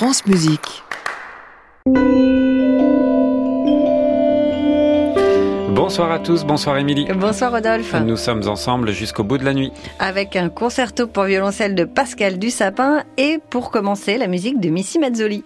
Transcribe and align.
France 0.00 0.24
Musique. 0.24 0.82
Bonsoir 5.74 6.10
à 6.10 6.18
tous, 6.18 6.46
bonsoir 6.46 6.78
Émilie. 6.78 7.06
Bonsoir 7.14 7.52
Rodolphe. 7.52 7.94
Nous 8.06 8.16
sommes 8.16 8.48
ensemble 8.48 8.92
jusqu'au 8.92 9.24
bout 9.24 9.36
de 9.36 9.44
la 9.44 9.52
nuit. 9.52 9.72
Avec 9.98 10.36
un 10.36 10.48
concerto 10.48 11.06
pour 11.06 11.24
violoncelle 11.24 11.74
de 11.74 11.84
Pascal 11.84 12.38
Dussapin 12.38 13.04
et 13.18 13.40
pour 13.50 13.70
commencer 13.70 14.16
la 14.16 14.26
musique 14.26 14.58
de 14.58 14.70
Missy 14.70 14.98
Mazzoli. 14.98 15.44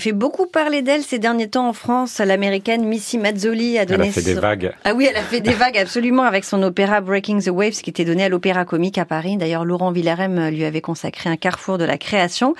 Fait 0.00 0.12
beaucoup 0.12 0.46
parler 0.46 0.82
d'elle 0.82 1.02
ces 1.02 1.18
derniers 1.18 1.48
temps 1.48 1.68
en 1.68 1.72
France. 1.72 2.18
L'américaine 2.18 2.84
Missy 2.84 3.18
Mazzoli 3.18 3.78
a 3.78 3.86
donné. 3.86 4.04
Elle 4.04 4.10
a 4.10 4.12
fait 4.12 4.22
des 4.22 4.34
vagues. 4.34 4.72
Ah 4.84 4.94
oui, 4.94 5.06
elle 5.08 5.16
a 5.16 5.22
fait 5.22 5.40
des 5.40 5.52
vagues 5.52 5.78
absolument 5.78 6.24
avec 6.24 6.44
son 6.44 6.62
opéra 6.62 7.00
Breaking 7.00 7.38
the 7.38 7.48
Waves 7.48 7.80
qui 7.82 7.90
était 7.90 8.04
donné 8.04 8.24
à 8.24 8.28
l'Opéra 8.28 8.64
Comique 8.64 8.98
à 8.98 9.04
Paris. 9.04 9.36
D'ailleurs, 9.36 9.64
Laurent 9.64 9.92
Villarem 9.92 10.48
lui 10.48 10.64
avait 10.64 10.80
consacré 10.80 11.30
un 11.30 11.36
carrefour 11.36 11.78
de 11.78 11.84
la 11.84 11.98
création. 11.98 12.54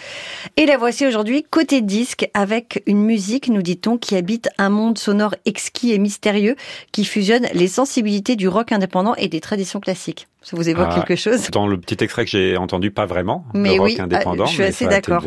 Et 0.57 0.67
la 0.67 0.77
voici 0.77 1.07
aujourd'hui 1.07 1.43
côté 1.43 1.81
disque 1.81 2.29
avec 2.35 2.83
une 2.87 3.03
musique, 3.03 3.49
nous 3.49 3.63
dit-on, 3.63 3.99
qui 3.99 4.17
habite 4.17 4.49
un 4.59 4.69
monde 4.69 4.99
sonore 4.99 5.35
exquis 5.45 5.93
et 5.93 5.99
mystérieux 5.99 6.57
qui 6.93 7.05
fusionne 7.05 7.47
les 7.55 7.69
sensibilités 7.69 8.37
du 8.37 8.49
rock 8.49 8.73
indépendant 8.73 9.15
et 9.17 9.29
des 9.29 9.41
traditions 9.41 9.81
classiques. 9.81 10.30
Ça 10.43 10.57
vous 10.57 10.69
évoque 10.69 10.89
Ah, 10.91 10.95
quelque 10.95 11.17
chose? 11.17 11.51
Dans 11.51 11.67
le 11.67 11.79
petit 11.79 12.03
extrait 12.03 12.25
que 12.25 12.31
j'ai 12.31 12.57
entendu, 12.57 12.91
pas 12.91 13.05
vraiment. 13.05 13.45
Mais 13.53 13.75
le 13.75 13.81
rock 13.81 13.89
oui, 13.91 13.97
ah, 13.99 14.05
indépendant. 14.05 14.47
je 14.47 14.53
suis 14.53 14.63
mais 14.63 14.69
assez 14.69 14.87
d'accord. 14.87 15.23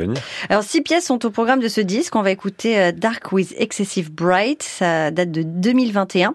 Alors, 0.49 0.63
six 0.63 0.81
pièces 0.81 1.05
sont 1.05 1.23
au 1.25 1.29
programme 1.29 1.59
de 1.59 1.67
ce 1.67 1.81
disque. 1.81 2.15
On 2.15 2.23
va 2.23 2.31
écouter 2.31 2.79
euh, 2.79 2.91
Dark 2.91 3.31
with 3.31 3.53
Excessive 3.57 4.11
Bright. 4.11 4.63
Ça 4.63 5.11
date 5.11 5.29
de 5.31 5.43
2021. 5.43 6.33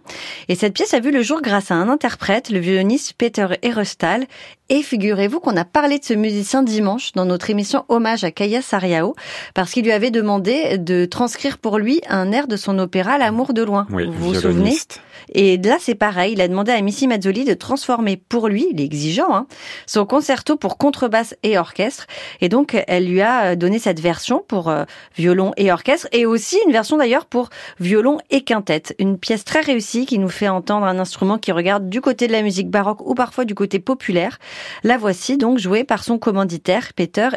Et 0.48 0.54
cette 0.54 0.74
pièce 0.74 0.94
a 0.94 1.00
vu 1.00 1.10
le 1.10 1.22
jour 1.22 1.42
grâce 1.42 1.72
à 1.72 1.74
un 1.74 1.88
interprète, 1.88 2.50
le 2.50 2.60
violoniste 2.60 3.14
Peter 3.18 3.48
Erestal. 3.62 4.26
Et 4.70 4.82
figurez-vous 4.82 5.40
qu'on 5.40 5.56
a 5.56 5.64
parlé 5.64 5.98
de 5.98 6.04
ce 6.04 6.12
musicien 6.12 6.62
dimanche 6.62 7.12
dans 7.12 7.24
notre 7.24 7.48
émission 7.48 7.86
Hommage 7.88 8.24
à 8.24 8.30
Kaya 8.30 8.60
Sariao 8.60 9.14
parce 9.54 9.70
qu'il 9.70 9.84
lui 9.84 9.92
avait 9.92 10.10
demandé 10.10 10.76
de 10.76 11.06
transcrire 11.06 11.56
pour 11.56 11.78
lui 11.78 12.02
un 12.06 12.32
air 12.32 12.46
de 12.46 12.56
son 12.56 12.78
opéra 12.78 13.16
L'amour 13.16 13.54
de 13.54 13.62
loin. 13.62 13.86
Oui, 13.90 14.04
vous 14.06 14.34
vous 14.34 14.34
souvenez? 14.34 14.76
Et 15.34 15.56
là, 15.56 15.76
c'est 15.80 15.94
pareil. 15.94 16.32
Il 16.32 16.40
a 16.40 16.48
demandé 16.48 16.72
à 16.72 16.80
Missy 16.80 17.06
Mazzoli 17.06 17.44
de 17.44 17.54
transformer 17.54 18.16
pour 18.16 18.48
lui, 18.48 18.66
il 18.70 18.80
est 18.80 18.84
exigeant, 18.84 19.34
hein, 19.34 19.46
son 19.86 20.06
concerto 20.06 20.56
pour 20.56 20.78
contrebasse 20.78 21.34
et 21.42 21.58
orchestre. 21.58 22.06
Et 22.40 22.48
donc, 22.48 22.76
elle 22.88 23.06
lui 23.06 23.20
a 23.20 23.56
donné 23.56 23.78
cette 23.78 24.00
version 24.00 24.44
pour 24.46 24.68
euh, 24.68 24.84
violon 25.16 25.52
et 25.56 25.72
orchestre, 25.72 26.08
et 26.12 26.26
aussi 26.26 26.58
une 26.66 26.72
version 26.72 26.96
d'ailleurs 26.96 27.26
pour 27.26 27.50
violon 27.80 28.18
et 28.30 28.42
quintette. 28.42 28.94
Une 28.98 29.18
pièce 29.18 29.44
très 29.44 29.60
réussie 29.60 30.06
qui 30.06 30.18
nous 30.18 30.28
fait 30.28 30.48
entendre 30.48 30.86
un 30.86 30.98
instrument 30.98 31.38
qui 31.38 31.52
regarde 31.52 31.88
du 31.88 32.00
côté 32.00 32.26
de 32.26 32.32
la 32.32 32.42
musique 32.42 32.70
baroque 32.70 33.00
ou 33.06 33.14
parfois 33.14 33.44
du 33.44 33.54
côté 33.54 33.78
populaire. 33.78 34.38
La 34.82 34.98
voici 34.98 35.36
donc 35.36 35.58
jouée 35.58 35.84
par 35.84 36.04
son 36.04 36.18
commanditaire, 36.18 36.92
Peter 36.94 37.28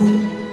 嗯 0.00 0.43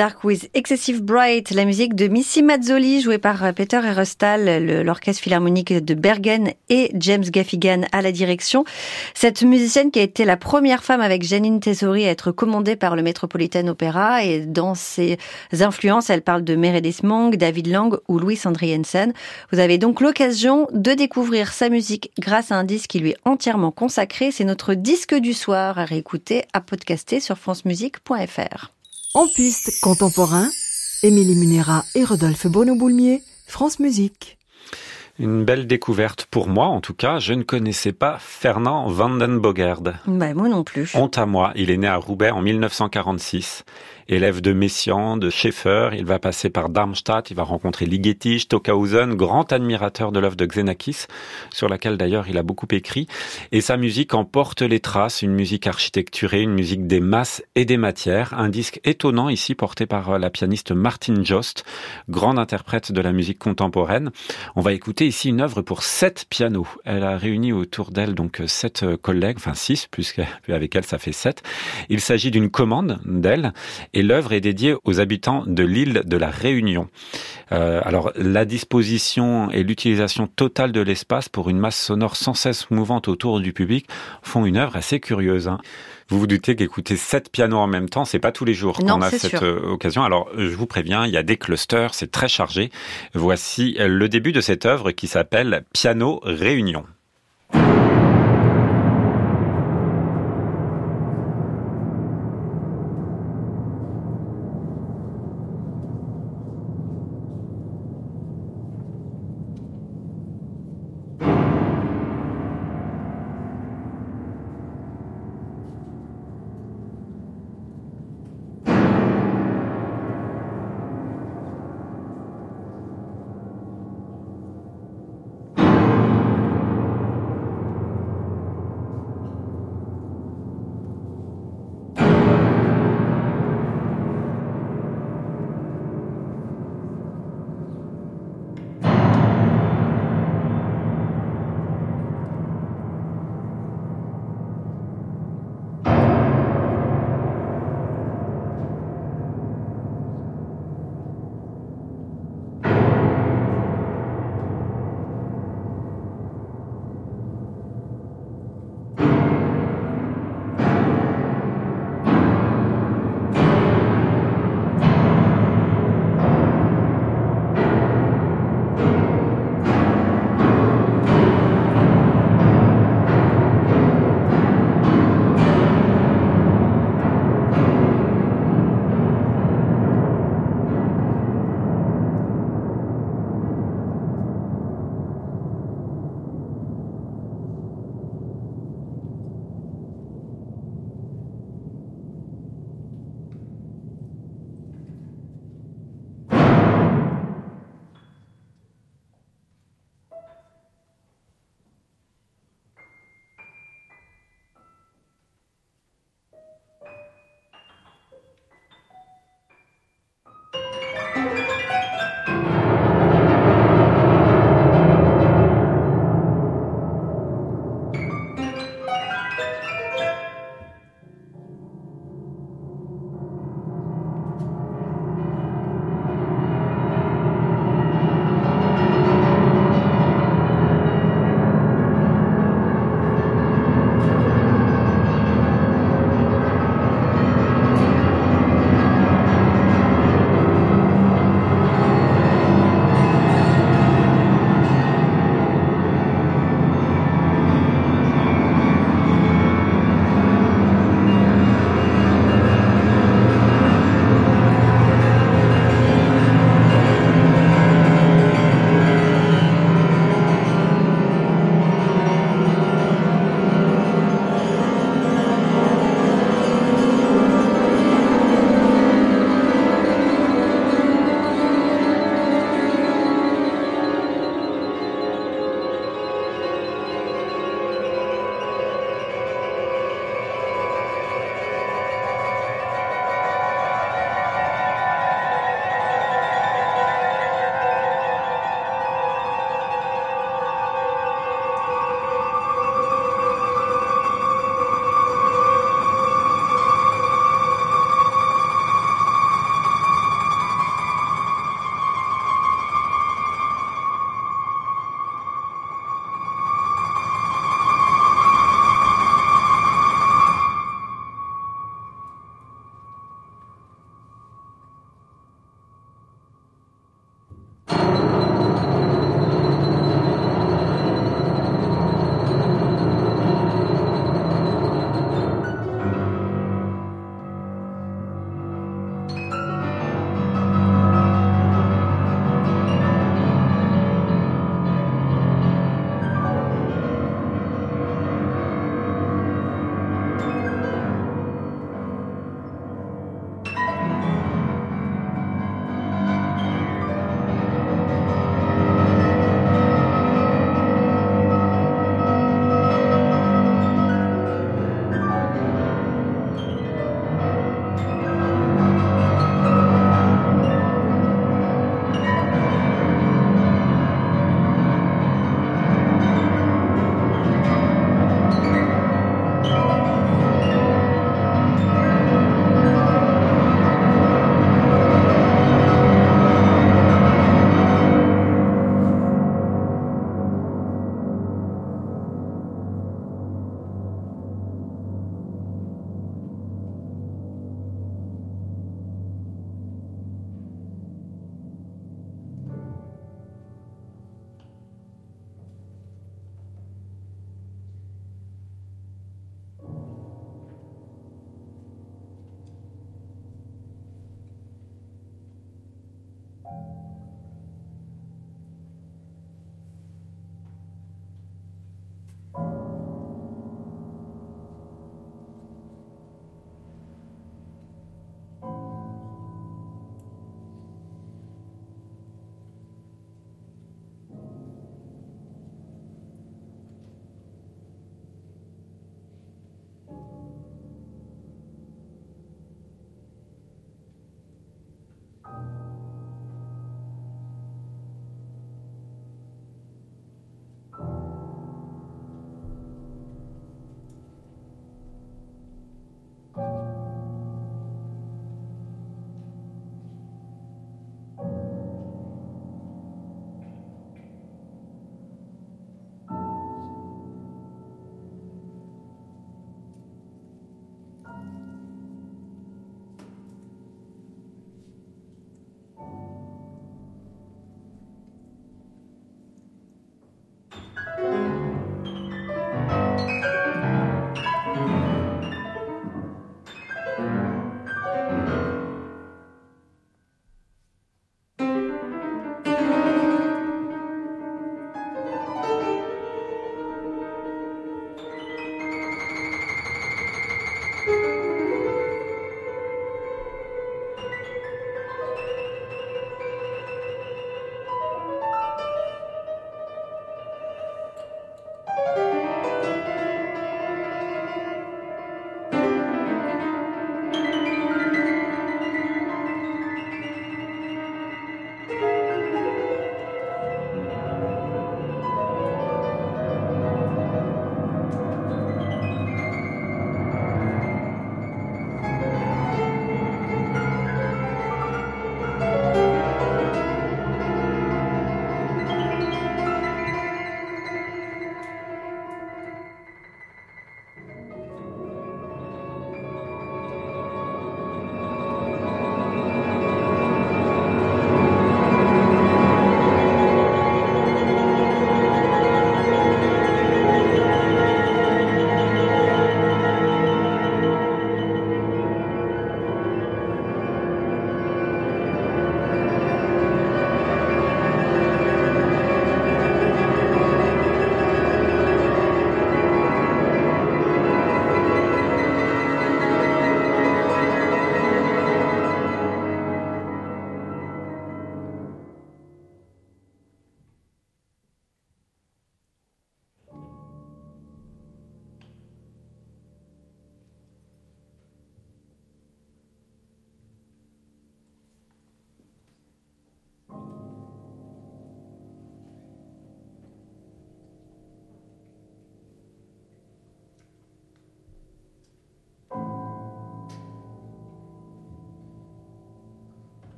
Dark 0.00 0.24
with 0.24 0.48
Excessive 0.54 1.02
Bright, 1.02 1.50
la 1.50 1.66
musique 1.66 1.94
de 1.94 2.08
Missy 2.08 2.42
Mazzoli, 2.42 3.02
jouée 3.02 3.18
par 3.18 3.44
euh, 3.44 3.52
Peter 3.52 3.82
Erostal, 3.84 4.82
l'orchestre 4.82 5.22
philharmonique 5.22 5.74
de 5.74 5.92
Bergen 5.92 6.54
et 6.70 6.90
James 6.94 7.24
Gaffigan 7.24 7.82
à 7.92 8.00
la 8.00 8.10
direction. 8.10 8.64
Cette 9.12 9.42
musicienne 9.42 9.90
qui 9.90 9.98
a 9.98 10.02
été 10.02 10.24
la 10.24 10.38
première 10.38 10.84
femme 10.84 11.02
avec 11.02 11.22
Janine 11.22 11.60
Tesori 11.60 12.06
à 12.06 12.12
être 12.12 12.32
commandée 12.32 12.76
par 12.76 12.96
le 12.96 13.02
Metropolitan 13.02 13.66
Opera 13.66 14.24
et 14.24 14.46
dans 14.46 14.74
ses 14.74 15.18
influences, 15.52 16.08
elle 16.08 16.22
parle 16.22 16.44
de 16.44 16.56
Meredith 16.56 17.02
Monk, 17.02 17.36
David 17.36 17.66
Lang 17.66 17.98
ou 18.08 18.18
Louis 18.18 18.40
Andriensen. 18.46 19.12
Vous 19.52 19.58
avez 19.58 19.76
donc 19.76 20.00
l'occasion 20.00 20.66
de 20.72 20.92
découvrir 20.92 21.52
sa 21.52 21.68
musique 21.68 22.10
grâce 22.18 22.52
à 22.52 22.56
un 22.56 22.64
disque 22.64 22.88
qui 22.88 23.00
lui 23.00 23.10
est 23.10 23.18
entièrement 23.26 23.70
consacré. 23.70 24.30
C'est 24.30 24.44
notre 24.44 24.72
disque 24.72 25.14
du 25.14 25.34
soir 25.34 25.78
à 25.78 25.84
réécouter, 25.84 26.44
à 26.54 26.62
podcaster 26.62 27.20
sur 27.20 27.36
francemusique.fr. 27.36 28.70
En 29.12 29.26
piste 29.26 29.72
contemporain, 29.80 30.48
Émilie 31.02 31.34
Munera 31.34 31.84
et 31.96 32.04
Rodolphe 32.04 32.46
Bono-Boulmier, 32.46 33.24
France 33.48 33.80
Musique. 33.80 34.38
Une 35.20 35.44
belle 35.44 35.66
découverte 35.66 36.26
pour 36.30 36.48
moi, 36.48 36.64
en 36.64 36.80
tout 36.80 36.94
cas. 36.94 37.18
Je 37.18 37.34
ne 37.34 37.42
connaissais 37.42 37.92
pas 37.92 38.16
Fernand 38.18 38.88
Vandenbogerd. 38.88 39.96
Bah, 40.06 40.32
moi 40.32 40.48
non 40.48 40.64
plus. 40.64 40.94
Honte 40.94 41.18
à 41.18 41.26
moi. 41.26 41.52
Il 41.56 41.70
est 41.70 41.76
né 41.76 41.88
à 41.88 41.96
Roubaix 41.96 42.30
en 42.30 42.40
1946 42.40 43.64
élève 44.10 44.40
de 44.40 44.52
Messiaen, 44.52 45.16
de 45.16 45.30
Schaeffer. 45.30 45.90
Il 45.96 46.04
va 46.04 46.18
passer 46.18 46.50
par 46.50 46.68
Darmstadt, 46.68 47.30
il 47.30 47.36
va 47.36 47.44
rencontrer 47.44 47.86
Ligeti, 47.86 48.40
Stockhausen, 48.40 49.14
grand 49.14 49.52
admirateur 49.52 50.12
de 50.12 50.18
l'œuvre 50.18 50.36
de 50.36 50.46
Xenakis, 50.46 51.06
sur 51.52 51.68
laquelle 51.68 51.96
d'ailleurs 51.96 52.28
il 52.28 52.36
a 52.36 52.42
beaucoup 52.42 52.66
écrit. 52.72 53.06
Et 53.52 53.60
sa 53.60 53.76
musique 53.76 54.14
en 54.14 54.24
porte 54.24 54.62
les 54.62 54.80
traces, 54.80 55.22
une 55.22 55.32
musique 55.32 55.66
architecturée, 55.66 56.42
une 56.42 56.54
musique 56.54 56.86
des 56.86 57.00
masses 57.00 57.42
et 57.54 57.64
des 57.64 57.76
matières. 57.76 58.34
Un 58.34 58.48
disque 58.48 58.80
étonnant 58.84 59.28
ici 59.28 59.54
porté 59.54 59.86
par 59.86 60.18
la 60.18 60.30
pianiste 60.30 60.72
Martine 60.72 61.24
Jost, 61.24 61.64
grande 62.08 62.38
interprète 62.38 62.92
de 62.92 63.00
la 63.00 63.12
musique 63.12 63.38
contemporaine. 63.38 64.10
On 64.56 64.60
va 64.60 64.72
écouter 64.72 65.06
ici 65.10 65.28
une 65.28 65.40
œuvre 65.40 65.60
pour 65.60 65.82
sept 65.82 66.24
pianos. 66.30 66.68
Elle 66.84 67.02
a 67.02 67.18
réuni 67.18 67.52
autour 67.52 67.90
d'elle 67.90 68.14
donc 68.14 68.40
sept 68.46 68.84
collègues, 69.02 69.38
enfin 69.38 69.54
six, 69.54 69.88
puisqu'avec 69.90 70.74
elle 70.76 70.84
ça 70.84 70.98
fait 70.98 71.12
sept. 71.12 71.42
Il 71.88 72.00
s'agit 72.00 72.30
d'une 72.30 72.48
commande 72.48 73.00
d'elle 73.04 73.52
et 73.92 74.02
l'œuvre 74.02 74.32
est 74.32 74.40
dédiée 74.40 74.76
aux 74.84 75.00
habitants 75.00 75.42
de 75.46 75.64
l'île 75.64 76.02
de 76.04 76.16
la 76.16 76.30
Réunion. 76.30 76.88
Euh, 77.50 77.80
alors 77.84 78.12
la 78.14 78.44
disposition 78.44 79.50
et 79.50 79.64
l'utilisation 79.64 80.28
totale 80.28 80.70
de 80.70 80.80
l'espace 80.80 81.28
pour 81.28 81.50
une 81.50 81.58
masse 81.58 81.80
sonore 81.80 82.14
sans 82.14 82.34
cesse 82.34 82.70
mouvante 82.70 83.08
autour 83.08 83.40
du 83.40 83.52
public 83.52 83.88
font 84.22 84.46
une 84.46 84.56
œuvre 84.56 84.76
assez 84.76 85.00
curieuse. 85.00 85.48
Hein. 85.48 85.58
Vous 86.10 86.18
vous 86.18 86.26
doutez 86.26 86.56
qu'écouter 86.56 86.96
sept 86.96 87.30
pianos 87.30 87.58
en 87.58 87.68
même 87.68 87.88
temps, 87.88 88.04
c'est 88.04 88.18
pas 88.18 88.32
tous 88.32 88.44
les 88.44 88.54
jours 88.54 88.78
qu'on 88.78 89.00
a 89.00 89.10
cette 89.10 89.42
euh, 89.42 89.60
occasion. 89.70 90.02
Alors, 90.02 90.28
je 90.36 90.54
vous 90.56 90.66
préviens, 90.66 91.06
il 91.06 91.12
y 91.12 91.16
a 91.16 91.22
des 91.22 91.36
clusters, 91.36 91.94
c'est 91.94 92.10
très 92.10 92.28
chargé. 92.28 92.70
Voici 93.14 93.76
le 93.78 94.08
début 94.08 94.32
de 94.32 94.40
cette 94.40 94.66
œuvre 94.66 94.90
qui 94.90 95.06
s'appelle 95.06 95.64
Piano 95.72 96.20
Réunion. 96.24 96.84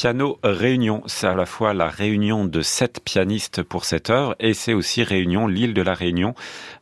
Piano 0.00 0.38
Réunion. 0.42 1.02
C'est 1.04 1.26
à 1.26 1.34
la 1.34 1.44
fois 1.44 1.74
la 1.74 1.90
réunion 1.90 2.46
de 2.46 2.62
sept 2.62 3.00
pianistes 3.04 3.62
pour 3.62 3.84
cette 3.84 4.08
œuvre 4.08 4.34
et 4.40 4.54
c'est 4.54 4.72
aussi 4.72 5.02
Réunion, 5.02 5.46
l'île 5.46 5.74
de 5.74 5.82
la 5.82 5.92
Réunion, 5.92 6.34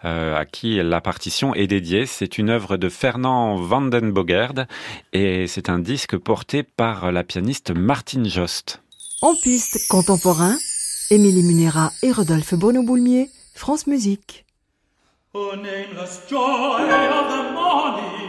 euh, 0.05 0.37
à 0.37 0.45
qui 0.45 0.77
la 0.77 1.01
partition 1.01 1.53
est 1.53 1.67
dédiée. 1.67 2.07
C'est 2.07 2.39
une 2.39 2.49
œuvre 2.49 2.77
de 2.77 2.89
Fernand 2.89 3.57
Vandenbogerd 3.57 4.69
et 5.13 5.49
c'est 5.49 5.69
un 5.69 5.81
disque 5.81 6.17
porté 6.17 6.63
par 6.63 7.11
la 7.11 7.25
pianiste 7.25 7.73
Martine 7.73 8.29
Jost. 8.29 8.83
En 9.21 9.35
piste 9.35 9.89
contemporain, 9.89 10.57
Émilie 11.11 11.43
Munera 11.43 11.91
et 12.05 12.13
Rodolphe 12.13 12.55
Bono-Boulmier, 12.55 13.31
France 13.53 13.89
Musique. 13.89 14.45
Oh, 15.35 15.57
nameless 15.57 16.21
joy 16.31 16.85
of 16.85 17.33
the 17.33 17.53
morning, 17.53 18.29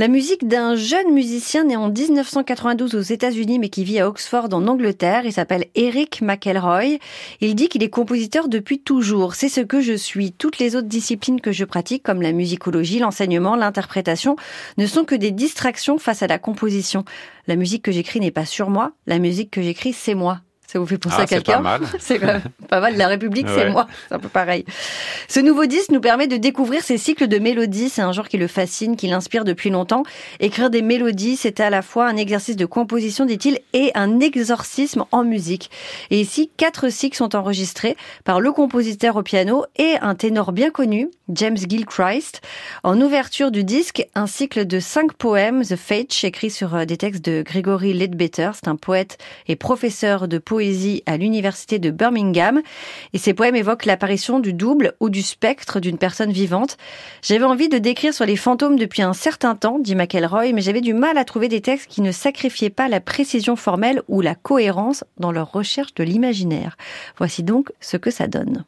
La 0.00 0.06
musique 0.06 0.46
d'un 0.46 0.76
jeune 0.76 1.12
musicien 1.12 1.64
né 1.64 1.74
en 1.74 1.90
1992 1.90 2.94
aux 2.94 3.00
États-Unis 3.00 3.58
mais 3.58 3.68
qui 3.68 3.82
vit 3.82 3.98
à 3.98 4.06
Oxford 4.06 4.46
en 4.52 4.68
Angleterre. 4.68 5.22
Il 5.24 5.32
s'appelle 5.32 5.64
Eric 5.74 6.22
McElroy. 6.22 6.98
Il 7.40 7.56
dit 7.56 7.68
qu'il 7.68 7.82
est 7.82 7.90
compositeur 7.90 8.46
depuis 8.46 8.78
toujours. 8.78 9.34
C'est 9.34 9.48
ce 9.48 9.60
que 9.60 9.80
je 9.80 9.94
suis. 9.94 10.30
Toutes 10.30 10.60
les 10.60 10.76
autres 10.76 10.86
disciplines 10.86 11.40
que 11.40 11.50
je 11.50 11.64
pratique, 11.64 12.04
comme 12.04 12.22
la 12.22 12.30
musicologie, 12.30 13.00
l'enseignement, 13.00 13.56
l'interprétation, 13.56 14.36
ne 14.76 14.86
sont 14.86 15.04
que 15.04 15.16
des 15.16 15.32
distractions 15.32 15.98
face 15.98 16.22
à 16.22 16.28
la 16.28 16.38
composition. 16.38 17.04
La 17.48 17.56
musique 17.56 17.82
que 17.82 17.90
j'écris 17.90 18.20
n'est 18.20 18.30
pas 18.30 18.46
sur 18.46 18.70
moi. 18.70 18.92
La 19.08 19.18
musique 19.18 19.50
que 19.50 19.62
j'écris, 19.62 19.94
c'est 19.94 20.14
moi. 20.14 20.42
Ça 20.70 20.78
vous 20.78 20.84
fait 20.84 20.98
penser 20.98 21.16
Ah, 21.18 21.22
à 21.22 21.26
c'est 21.26 21.36
quelqu'un 21.36 21.52
pas 21.62 21.78
mal. 21.78 21.80
C'est 21.98 22.18
quand 22.18 22.26
même 22.26 22.42
pas 22.68 22.80
mal. 22.80 22.94
La 22.98 23.08
République, 23.08 23.46
c'est 23.48 23.70
moi. 23.70 23.86
C'est 24.06 24.14
un 24.14 24.18
peu 24.18 24.28
pareil. 24.28 24.66
Ce 25.26 25.40
nouveau 25.40 25.64
disque 25.64 25.90
nous 25.92 26.00
permet 26.00 26.26
de 26.26 26.36
découvrir 26.36 26.82
ces 26.82 26.98
cycles 26.98 27.26
de 27.26 27.38
mélodies. 27.38 27.88
C'est 27.88 28.02
un 28.02 28.12
genre 28.12 28.28
qui 28.28 28.36
le 28.36 28.48
fascine, 28.48 28.94
qui 28.94 29.06
l'inspire 29.06 29.44
depuis 29.44 29.70
longtemps. 29.70 30.02
Écrire 30.40 30.68
des 30.68 30.82
mélodies, 30.82 31.36
c'est 31.36 31.60
à 31.60 31.70
la 31.70 31.80
fois 31.80 32.06
un 32.06 32.16
exercice 32.16 32.54
de 32.54 32.66
composition, 32.66 33.24
dit-il, 33.24 33.60
et 33.72 33.92
un 33.94 34.20
exorcisme 34.20 35.06
en 35.10 35.24
musique. 35.24 35.70
Et 36.10 36.20
ici, 36.20 36.50
quatre 36.58 36.90
cycles 36.90 37.16
sont 37.16 37.34
enregistrés 37.34 37.96
par 38.24 38.38
le 38.38 38.52
compositeur 38.52 39.16
au 39.16 39.22
piano 39.22 39.64
et 39.76 39.94
un 40.02 40.14
ténor 40.14 40.52
bien 40.52 40.68
connu, 40.68 41.08
James 41.30 41.56
Gilchrist. 41.56 42.42
En 42.82 43.00
ouverture 43.00 43.50
du 43.50 43.64
disque, 43.64 44.06
un 44.14 44.26
cycle 44.26 44.66
de 44.66 44.80
cinq 44.80 45.14
poèmes, 45.14 45.64
The 45.64 45.76
Fetch, 45.76 46.24
écrit 46.24 46.50
sur 46.50 46.74
euh, 46.74 46.84
des 46.84 46.98
textes 46.98 47.24
de 47.24 47.40
Gregory 47.40 47.94
Ledbetter. 47.94 48.50
C'est 48.52 48.68
un 48.68 48.76
poète 48.76 49.16
et 49.46 49.56
professeur 49.56 50.28
de 50.28 50.36
poésie 50.36 50.57
à 51.06 51.16
l'université 51.16 51.78
de 51.78 51.90
Birmingham. 51.90 52.60
Et 53.12 53.18
ces 53.18 53.34
poèmes 53.34 53.56
évoquent 53.56 53.84
l'apparition 53.84 54.40
du 54.40 54.52
double 54.52 54.94
ou 55.00 55.10
du 55.10 55.22
spectre 55.22 55.80
d'une 55.80 55.98
personne 55.98 56.32
vivante. 56.32 56.76
J'avais 57.22 57.44
envie 57.44 57.68
de 57.68 57.78
décrire 57.78 58.12
sur 58.12 58.26
les 58.26 58.36
fantômes 58.36 58.78
depuis 58.78 59.02
un 59.02 59.12
certain 59.12 59.54
temps, 59.54 59.78
dit 59.78 59.94
McElroy, 59.94 60.52
mais 60.52 60.60
j'avais 60.60 60.80
du 60.80 60.94
mal 60.94 61.18
à 61.18 61.24
trouver 61.24 61.48
des 61.48 61.60
textes 61.60 61.88
qui 61.88 62.02
ne 62.02 62.12
sacrifiaient 62.12 62.70
pas 62.70 62.88
la 62.88 63.00
précision 63.00 63.56
formelle 63.56 64.02
ou 64.08 64.20
la 64.20 64.34
cohérence 64.34 65.04
dans 65.18 65.32
leur 65.32 65.52
recherche 65.52 65.94
de 65.94 66.04
l'imaginaire. 66.04 66.76
Voici 67.16 67.42
donc 67.42 67.70
ce 67.80 67.96
que 67.96 68.10
ça 68.10 68.26
donne. 68.26 68.64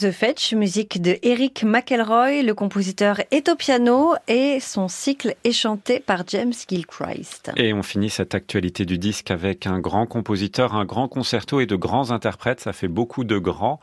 The 0.00 0.12
Fetch, 0.12 0.52
musique 0.52 1.02
de 1.02 1.18
Eric 1.24 1.64
McElroy, 1.64 2.42
le 2.44 2.54
compositeur 2.54 3.20
est 3.32 3.48
au 3.48 3.56
piano 3.56 4.14
et 4.28 4.60
son 4.60 4.86
cycle 4.86 5.34
est 5.42 5.50
chanté 5.50 5.98
par 5.98 6.22
James 6.28 6.52
Gilchrist. 6.68 7.50
Et 7.56 7.72
on 7.72 7.82
finit 7.82 8.08
cette 8.08 8.32
actualité 8.32 8.84
du 8.84 8.96
disque 8.96 9.32
avec 9.32 9.66
un 9.66 9.80
grand 9.80 10.06
compositeur, 10.06 10.76
un 10.76 10.84
grand 10.84 11.08
concerto 11.08 11.58
et 11.58 11.66
de 11.66 11.74
grands 11.74 12.12
interprètes. 12.12 12.60
Ça 12.60 12.72
fait 12.72 12.86
beaucoup 12.86 13.24
de 13.24 13.38
grands, 13.38 13.80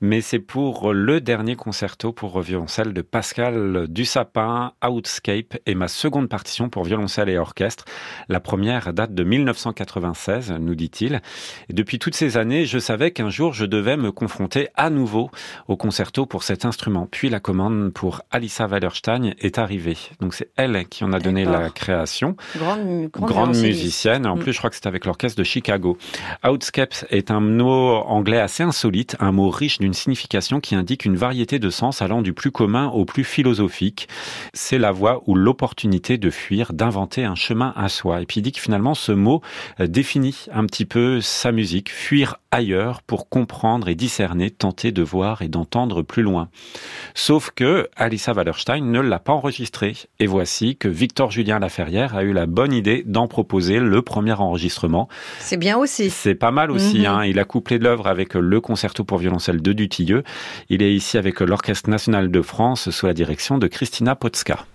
mais 0.00 0.20
c'est 0.20 0.38
pour 0.38 0.92
le 0.92 1.20
dernier 1.20 1.56
concerto 1.56 2.12
pour 2.12 2.40
violoncelle 2.42 2.92
de 2.92 3.02
Pascal 3.02 3.88
Dussapin, 3.88 4.72
Outscape, 4.88 5.56
et 5.66 5.74
ma 5.74 5.88
seconde 5.88 6.28
partition 6.28 6.68
pour 6.68 6.84
violoncelle 6.84 7.28
et 7.28 7.38
orchestre. 7.38 7.86
La 8.28 8.38
première 8.38 8.92
date 8.92 9.14
de 9.14 9.24
1996, 9.24 10.52
nous 10.60 10.76
dit-il. 10.76 11.22
Depuis 11.70 11.98
toutes 11.98 12.14
ces 12.14 12.36
années, 12.36 12.66
je 12.66 12.78
savais 12.78 13.10
qu'un 13.10 13.30
jour 13.30 13.52
je 13.52 13.66
devais 13.66 13.96
me 13.96 14.12
confronter 14.12 14.68
à 14.76 14.90
nouveau 14.90 15.28
au 15.68 15.76
concerto 15.76 16.26
pour 16.26 16.42
cet 16.42 16.64
instrument. 16.64 17.08
Puis 17.10 17.28
la 17.28 17.40
commande 17.40 17.92
pour 17.92 18.22
Alissa 18.30 18.66
Wallerstein 18.66 19.34
est 19.38 19.58
arrivée. 19.58 19.96
Donc 20.20 20.34
c'est 20.34 20.50
elle 20.56 20.86
qui 20.88 21.04
en 21.04 21.12
a 21.12 21.18
donné 21.18 21.44
la 21.44 21.70
création. 21.70 22.36
Grande, 22.56 23.08
grande, 23.10 23.10
grande 23.10 23.30
violoncelliste. 23.52 23.78
musicienne. 23.82 24.26
En 24.26 24.36
Mm. 24.36 24.40
plus, 24.40 24.52
je 24.52 24.58
crois 24.58 24.70
que 24.70 24.76
c'est 24.76 24.86
avec 24.86 25.04
l'orchestre 25.06 25.38
de 25.38 25.44
Chicago. 25.44 25.96
Outscape 26.46 26.94
est 27.10 27.30
un 27.30 27.40
mot 27.40 27.94
anglais 28.06 28.38
assez 28.40 28.62
insolite, 28.62 29.16
un 29.20 29.32
mot 29.32 29.50
riche 29.50 29.78
d'une 29.78 29.94
signification 29.94 30.60
qui 30.60 30.74
indique 30.74 31.04
une 31.04 31.16
variété 31.16 31.58
de 31.58 31.70
sens 31.70 32.02
allant 32.02 32.22
du 32.22 32.32
plus 32.32 32.50
commun 32.50 32.88
au 32.88 33.04
plus 33.04 33.24
philosophique. 33.24 34.08
C'est 34.54 34.78
la 34.78 34.92
voie 34.92 35.22
ou 35.26 35.34
l'opportunité 35.34 36.18
de 36.18 36.30
fuir, 36.30 36.72
d'inventer 36.72 37.24
un 37.24 37.34
chemin 37.34 37.72
à 37.76 37.88
soi. 37.88 38.20
Et 38.22 38.26
puis 38.26 38.40
il 38.40 38.42
dit 38.42 38.52
que 38.52 38.60
finalement, 38.60 38.94
ce 38.94 39.12
mot 39.12 39.40
euh, 39.80 39.86
définit 39.86 40.46
un 40.52 40.64
petit 40.66 40.84
peu 40.84 41.20
sa 41.20 41.52
musique, 41.52 41.90
fuir 41.90 42.36
ailleurs 42.50 43.02
pour 43.02 43.28
comprendre 43.28 43.88
et 43.88 43.94
discerner, 43.94 44.50
tenter 44.50 44.92
de 44.92 45.02
voir 45.02 45.42
et 45.42 45.45
d'entendre 45.48 46.02
plus 46.02 46.22
loin. 46.22 46.48
Sauf 47.14 47.50
que 47.54 47.88
Alissa 47.96 48.32
Wallerstein 48.32 48.90
ne 48.90 49.00
l'a 49.00 49.18
pas 49.18 49.32
enregistré. 49.32 49.94
Et 50.18 50.26
voici 50.26 50.76
que 50.76 50.88
Victor 50.88 51.30
Julien 51.30 51.58
Laferrière 51.58 52.16
a 52.16 52.22
eu 52.22 52.32
la 52.32 52.46
bonne 52.46 52.72
idée 52.72 53.02
d'en 53.06 53.26
proposer 53.26 53.78
le 53.78 54.02
premier 54.02 54.32
enregistrement. 54.32 55.08
C'est 55.40 55.56
bien 55.56 55.76
aussi. 55.76 56.10
C'est 56.10 56.34
pas 56.34 56.50
mal 56.50 56.70
aussi. 56.70 57.00
Mhm. 57.00 57.06
hein. 57.06 57.24
Il 57.24 57.38
a 57.38 57.44
couplé 57.44 57.78
l'œuvre 57.78 58.06
avec 58.06 58.34
le 58.34 58.60
concerto 58.60 59.04
pour 59.04 59.18
violoncelle 59.18 59.62
de 59.62 59.72
Dutilleux. 59.72 60.22
Il 60.68 60.82
est 60.82 60.94
ici 60.94 61.18
avec 61.18 61.40
l'Orchestre 61.40 61.90
national 61.90 62.30
de 62.30 62.42
France 62.42 62.90
sous 62.90 63.06
la 63.06 63.14
direction 63.14 63.58
de 63.58 63.66
Christina 63.66 64.14
Potska. 64.14 64.66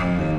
Bye. 0.00 0.29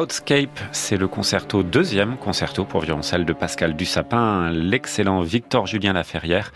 Outscape, 0.00 0.58
c'est 0.72 0.96
le 0.96 1.08
concerto 1.08 1.62
deuxième 1.62 2.16
concerto 2.16 2.64
pour 2.64 2.80
violoncelle 2.80 3.26
de 3.26 3.34
Pascal 3.34 3.76
Dussapin, 3.76 4.50
l'excellent 4.50 5.20
Victor 5.20 5.66
Julien 5.66 5.92
Laferrière 5.92 6.52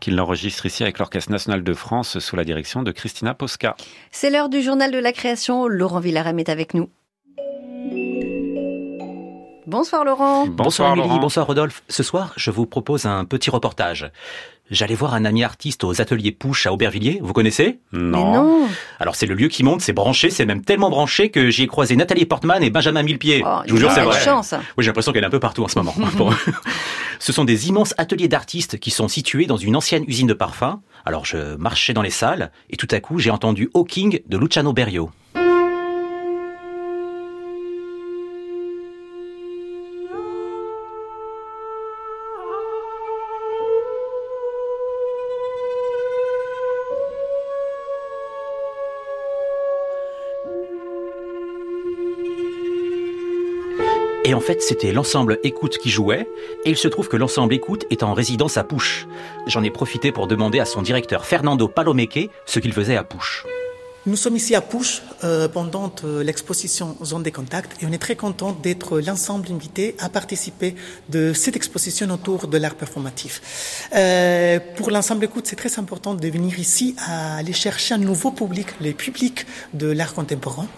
qu'il 0.00 0.16
l'enregistre 0.16 0.64
ici 0.64 0.82
avec 0.82 0.98
l'Orchestre 0.98 1.30
national 1.30 1.62
de 1.62 1.74
France 1.74 2.18
sous 2.18 2.36
la 2.36 2.44
direction 2.44 2.82
de 2.82 2.92
Christina 2.92 3.34
Posca. 3.34 3.76
C'est 4.10 4.30
l'heure 4.30 4.48
du 4.48 4.62
journal 4.62 4.90
de 4.92 4.98
la 4.98 5.12
création. 5.12 5.68
Laurent 5.68 6.00
Villarem 6.00 6.38
est 6.38 6.48
avec 6.48 6.72
nous. 6.72 6.88
Bonsoir 9.66 10.04
Laurent. 10.04 10.46
Bonsoir, 10.46 10.96
Émilie, 10.96 11.18
bonsoir 11.18 11.46
Rodolphe. 11.46 11.82
Ce 11.88 12.02
soir, 12.02 12.32
je 12.36 12.50
vous 12.50 12.66
propose 12.66 13.04
un 13.04 13.26
petit 13.26 13.50
reportage. 13.50 14.10
J'allais 14.68 14.96
voir 14.96 15.14
un 15.14 15.24
ami 15.24 15.44
artiste 15.44 15.84
aux 15.84 16.00
ateliers 16.00 16.32
Pouche 16.32 16.66
à 16.66 16.72
Aubervilliers, 16.72 17.20
vous 17.22 17.32
connaissez? 17.32 17.78
Non. 17.92 18.32
Non. 18.32 18.68
Alors 18.98 19.14
c'est 19.14 19.26
le 19.26 19.34
lieu 19.34 19.46
qui 19.46 19.62
monte, 19.62 19.80
c'est 19.80 19.92
branché, 19.92 20.28
c'est 20.28 20.44
même 20.44 20.64
tellement 20.64 20.90
branché 20.90 21.30
que 21.30 21.50
j'y 21.50 21.62
ai 21.62 21.66
croisé 21.68 21.94
Nathalie 21.94 22.26
Portman 22.26 22.60
et 22.62 22.70
Benjamin 22.70 23.04
Millepied. 23.04 23.44
Oh, 23.46 23.60
je 23.66 23.72
vous 23.72 23.78
jure, 23.78 23.92
c'est 23.92 24.02
vrai. 24.02 24.20
chance. 24.20 24.54
Oui, 24.76 24.82
j'ai 24.82 24.88
l'impression 24.88 25.12
qu'elle 25.12 25.22
est 25.22 25.28
un 25.28 25.30
peu 25.30 25.38
partout 25.38 25.62
en 25.62 25.68
ce 25.68 25.78
moment. 25.78 25.94
Bon. 26.16 26.30
Ce 27.20 27.32
sont 27.32 27.44
des 27.44 27.68
immenses 27.68 27.94
ateliers 27.96 28.28
d'artistes 28.28 28.78
qui 28.78 28.90
sont 28.90 29.08
situés 29.08 29.46
dans 29.46 29.56
une 29.56 29.76
ancienne 29.76 30.04
usine 30.08 30.26
de 30.26 30.34
parfums. 30.34 30.80
Alors 31.04 31.24
je 31.24 31.54
marchais 31.56 31.92
dans 31.92 32.02
les 32.02 32.10
salles 32.10 32.50
et 32.68 32.76
tout 32.76 32.88
à 32.90 32.98
coup 32.98 33.20
j'ai 33.20 33.30
entendu 33.30 33.70
Hawking 33.74 34.20
de 34.26 34.36
Luciano 34.36 34.72
Berio. 34.72 35.10
Et 54.26 54.34
en 54.34 54.40
fait, 54.40 54.60
c'était 54.60 54.90
l'ensemble 54.90 55.38
Écoute 55.44 55.78
qui 55.78 55.88
jouait, 55.88 56.28
et 56.64 56.70
il 56.70 56.76
se 56.76 56.88
trouve 56.88 57.06
que 57.06 57.16
l'ensemble 57.16 57.54
Écoute 57.54 57.86
est 57.90 58.02
en 58.02 58.12
résidence 58.12 58.56
à 58.56 58.64
Pouche. 58.64 59.06
J'en 59.46 59.62
ai 59.62 59.70
profité 59.70 60.10
pour 60.10 60.26
demander 60.26 60.58
à 60.58 60.64
son 60.64 60.82
directeur 60.82 61.24
Fernando 61.24 61.68
Palomeque 61.68 62.28
ce 62.44 62.58
qu'il 62.58 62.72
faisait 62.72 62.96
à 62.96 63.04
Pouche. 63.04 63.46
Nous 64.08 64.14
sommes 64.14 64.36
ici 64.36 64.54
à 64.54 64.60
Pouche 64.60 65.02
euh, 65.24 65.48
pendant 65.48 65.92
euh, 66.04 66.22
l'exposition 66.22 66.96
Zone 67.02 67.24
des 67.24 67.32
contacts 67.32 67.82
et 67.82 67.86
on 67.86 67.92
est 67.92 67.98
très 67.98 68.14
content 68.14 68.52
d'être 68.52 69.00
l'ensemble 69.00 69.50
invité 69.50 69.96
à 69.98 70.08
participer 70.08 70.76
de 71.08 71.32
cette 71.32 71.56
exposition 71.56 72.08
autour 72.10 72.46
de 72.46 72.56
l'art 72.56 72.76
performatif. 72.76 73.88
Euh, 73.96 74.60
pour 74.76 74.92
l'ensemble 74.92 75.24
écoute, 75.24 75.48
c'est 75.48 75.56
très 75.56 75.80
important 75.80 76.14
de 76.14 76.28
venir 76.28 76.56
ici 76.60 76.94
à 76.98 77.38
aller 77.38 77.52
chercher 77.52 77.94
un 77.94 77.98
nouveau 77.98 78.30
public, 78.30 78.68
le 78.80 78.92
public 78.92 79.44
de 79.74 79.88
l'art 79.90 80.14
contemporain 80.14 80.68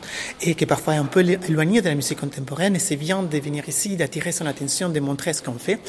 et 0.41 0.55
qui 0.55 0.65
est 0.65 0.67
parfois 0.67 0.95
un 0.95 1.05
peu 1.05 1.21
éloigné 1.21 1.83
de 1.83 1.89
la 1.91 1.97
musique 1.97 2.21
contemporaine 2.21 2.77
et 2.77 2.79
c'est 2.79 2.97
bien 2.97 3.23
de 3.23 3.39
venir 3.39 3.69
ici, 3.69 3.97
d'attirer 3.97 4.33
son 4.33 4.47
attention, 4.47 4.89
de 4.89 5.01
montrer 5.01 5.35
ce 5.35 5.43
qu'on 5.43 5.59
fait. 5.59 5.81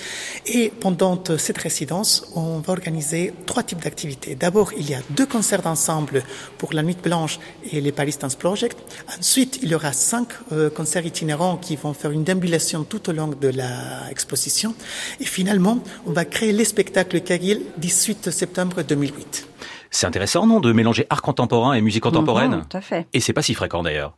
Et 0.46 0.74
pendant 0.82 1.24
cette 1.38 1.60
résidence, 1.60 2.26
on 2.36 2.60
va 2.60 2.74
organiser 2.74 3.34
trois 3.46 3.64
types 3.64 3.82
d'activités. 3.82 4.36
D'abord, 4.36 4.74
il 4.78 4.90
y 4.90 4.94
a 4.94 5.00
deux 5.12 5.26
concerts 5.26 5.62
d'ensemble 5.62 6.22
pour 6.58 6.74
la 6.74 6.84
Nuit 6.84 6.98
Blanche 7.02 7.28
et 7.71 7.82
les 7.82 7.91
Paris 7.91 8.15
Dance 8.19 8.36
Project. 8.36 8.77
Ensuite, 9.19 9.59
il 9.61 9.69
y 9.69 9.75
aura 9.75 9.93
cinq 9.93 10.27
euh, 10.51 10.69
concerts 10.69 11.05
itinérants 11.05 11.57
qui 11.57 11.75
vont 11.75 11.93
faire 11.93 12.11
une 12.11 12.23
déambulation 12.23 12.84
tout 12.84 13.09
au 13.09 13.13
long 13.13 13.27
de 13.27 13.47
l'exposition. 13.49 14.73
Et 15.19 15.25
finalement, 15.25 15.80
on 16.05 16.11
va 16.11 16.25
créer 16.25 16.51
les 16.51 16.65
spectacles 16.65 17.21
Kagil 17.21 17.61
18 17.77 18.32
septembre 18.32 18.82
2008. 18.84 19.47
C'est 19.91 20.05
intéressant, 20.05 20.45
non, 20.45 20.59
de 20.59 20.71
mélanger 20.71 21.07
art 21.09 21.21
contemporain 21.21 21.73
et 21.73 21.82
musique 21.82 22.03
contemporaine 22.03 22.51
Mhm, 22.51 22.65
tout 22.69 22.77
à 22.77 22.82
fait. 22.82 23.07
Et 23.13 23.19
c'est 23.19 23.34
pas 23.34 23.41
si 23.41 23.53
fréquent 23.53 23.82
d'ailleurs. 23.82 24.13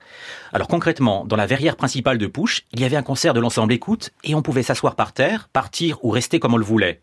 Alors 0.52 0.68
concrètement, 0.68 1.26
dans 1.26 1.38
la 1.38 1.46
verrière 1.46 1.78
principale 1.78 2.18
de 2.18 2.28
Pouche, 2.28 2.64
il 2.74 2.82
y 2.82 2.84
avait 2.84 2.98
un 2.98 3.04
concert 3.04 3.34
de 3.34 3.40
l'ensemble 3.40 3.72
Écoute 3.72 4.12
et 4.24 4.36
on 4.36 4.42
pouvait 4.42 4.64
s'asseoir 4.64 4.96
par 4.96 5.14
terre, 5.14 5.48
partir 5.54 6.04
ou 6.04 6.10
rester 6.10 6.40
comme 6.40 6.54
on 6.54 6.58
le 6.58 6.66
voulait. 6.66 7.00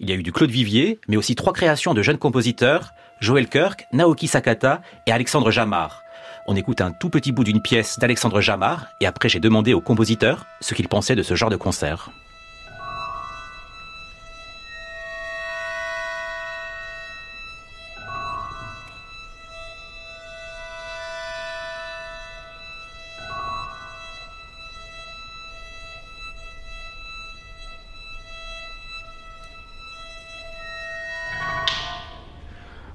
Il 0.00 0.10
y 0.10 0.12
a 0.12 0.16
eu 0.16 0.22
du 0.22 0.32
Claude 0.32 0.50
Vivier, 0.50 0.98
mais 1.08 1.16
aussi 1.16 1.34
trois 1.34 1.52
créations 1.52 1.94
de 1.94 2.02
jeunes 2.02 2.18
compositeurs, 2.18 2.90
Joël 3.20 3.48
Kirk, 3.48 3.86
Naoki 3.92 4.26
Sakata 4.26 4.80
et 5.06 5.12
Alexandre 5.12 5.50
Jamard. 5.50 6.04
On 6.46 6.56
écoute 6.56 6.80
un 6.80 6.90
tout 6.90 7.10
petit 7.10 7.32
bout 7.32 7.44
d'une 7.44 7.60
pièce 7.60 7.98
d'Alexandre 7.98 8.40
Jamard 8.40 8.86
et 8.98 9.06
après 9.06 9.28
j'ai 9.28 9.40
demandé 9.40 9.74
au 9.74 9.82
compositeur 9.82 10.46
ce 10.62 10.72
qu'il 10.72 10.88
pensait 10.88 11.16
de 11.16 11.22
ce 11.22 11.34
genre 11.34 11.50
de 11.50 11.56
concert. 11.56 12.10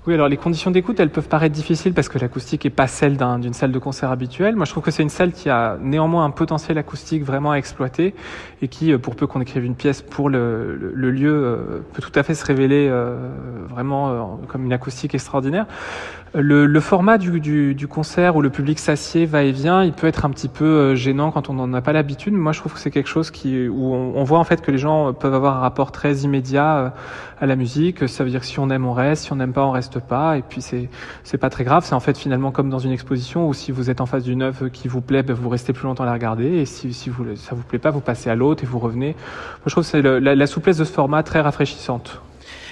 Oui, 0.08 0.14
alors 0.14 0.28
les 0.28 0.38
conditions 0.38 0.70
d'écoute, 0.70 0.99
elles 0.99 1.10
peuvent 1.10 1.28
paraître 1.28 1.56
difficiles 1.56 1.95
parce 1.95 2.10
que 2.10 2.20
l'acoustique 2.20 2.64
n'est 2.64 2.70
pas 2.70 2.86
celle 2.86 3.18
d'un- 3.18 3.39
d'une 3.39 3.53
salle 3.53 3.72
de 3.72 3.80
concert 3.80 4.12
habituelle. 4.12 4.56
Moi, 4.56 4.66
je 4.66 4.70
trouve 4.70 4.84
que 4.84 4.91
c'est 4.91 5.01
une 5.01 5.10
salle 5.10 5.32
qui 5.32 5.49
a 5.49 5.80
néanmoins 5.82 6.26
un 6.26 6.30
potentiel 6.30 6.78
acoustique 6.78 7.24
vraiment 7.24 7.53
à 7.53 7.56
exploiter 7.56 8.14
et 8.62 8.68
qui, 8.68 8.93
euh, 8.93 8.99
pour 8.99 9.16
peu 9.16 9.26
qu'on 9.26 9.41
écrive 9.41 9.66
une 9.66 9.74
pièce 9.74 10.03
pour 10.03 10.30
le, 10.30 10.76
lieu, 10.93 11.34
euh, 11.34 11.80
peut 11.93 12.03
tout 12.03 12.12
à 12.14 12.22
fait 12.22 12.36
se 12.36 12.45
révéler 12.45 12.88
euh, 12.88 13.16
vraiment 13.68 14.39
comme 14.47 14.66
une 14.66 14.74
acoustique 14.74 15.16
extraordinaire. 15.16 15.66
Le, 16.36 16.80
format 16.82 17.18
du, 17.18 17.88
concert 17.88 18.36
où 18.36 18.41
le 18.41 18.49
public 18.49 18.78
s'assied, 18.78 19.26
va 19.26 19.43
et 19.43 19.53
vient, 19.53 19.84
il 19.84 19.93
peut 19.93 20.06
être 20.06 20.26
un 20.26 20.30
petit 20.30 20.49
peu 20.49 20.93
gênant 20.93 21.32
quand 21.32 21.49
on 21.49 21.53
n'en 21.53 21.74
a 21.74 21.82
pas 21.82 21.93
l'habitude. 21.93 22.34
Moi, 22.34 22.51
je 22.51 22.60
trouve 22.60 22.74
que 22.74 22.80
c'est 22.80 22.91
quelque 22.91 23.08
chose 23.08 23.32
où 23.45 23.95
on, 23.95 24.14
on 24.16 24.24
voit 24.26 24.39
en 24.39 24.43
fait 24.43 24.62
que 24.62 24.70
les 24.70 24.78
gens 24.78 25.14
peuvent 25.14 25.34
avoir 25.34 25.58
un 25.58 25.62
rapport 25.62 25.93
très 25.93 26.14
immédiat 26.18 26.93
à 27.39 27.45
la 27.45 27.56
musique. 27.56 28.10
Ça 28.10 28.26
veut 28.26 28.30
dire 28.30 28.41
que 28.41 28.45
si 28.45 28.60
on 28.60 28.70
aime, 28.70 28.86
on 28.86 28.91
reste. 28.91 29.24
Si 29.24 29.34
on 29.34 29.38
n'aime 29.38 29.53
pas, 29.53 29.66
on 29.66 29.72
reste 29.72 29.95
pas. 30.00 30.38
Et 30.38 30.41
puis 30.41 30.62
c'est 30.62 30.89
c'est 31.24 31.38
pas 31.38 31.50
très 31.50 31.64
grave. 31.64 31.84
C'est 31.86 31.96
en 31.96 32.00
fait 32.00 32.18
finalement 32.18 32.52
comme 32.52 32.70
dans 32.70 32.80
une 32.80 32.91
exposition 32.91 33.48
où 33.48 33.54
si 33.54 33.72
vous 33.72 33.89
êtes 33.89 34.02
en 34.02 34.06
face 34.06 34.24
d'une 34.24 34.41
œuvre 34.41 34.68
qui 34.70 34.88
vous 34.88 35.02
plaît, 35.02 35.24
ben, 35.24 35.34
vous 35.34 35.50
restez 35.50 35.74
plus 35.74 35.86
longtemps 35.86 36.04
à 36.04 36.08
la 36.08 36.14
regarder. 36.14 36.46
Et 36.46 36.66
si, 36.66 36.93
si 36.93 37.10
vous, 37.10 37.36
ça 37.36 37.56
vous 37.56 37.64
plaît 37.64 37.80
pas, 37.80 37.91
vous 37.91 38.02
passez 38.02 38.30
à 38.30 38.36
l'autre 38.36 38.64
et 38.64 38.68
vous 38.68 38.80
revenez. 38.80 39.14
Moi, 39.14 39.66
je 39.66 39.72
trouve 39.72 39.84
que 39.84 39.89
c'est 39.89 40.02
la, 40.02 40.36
la 40.36 40.48
souplesse 40.48 40.78
de 40.78 40.84
ce 40.84 40.91
format 40.91 41.24
très 41.24 41.41
rafraîchissante. 41.41 42.22